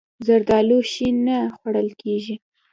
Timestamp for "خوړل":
1.55-1.89